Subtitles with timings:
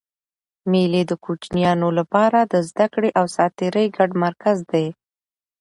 [0.71, 4.87] مېلې د کوچنيانو له پاره د زدهکړي او ساتېري ګډ مرکز دئ.